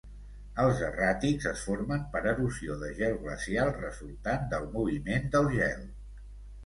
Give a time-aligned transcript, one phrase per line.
[0.61, 5.85] Els erràtics es formen per erosió de gel glacial resultant del moviment del gel.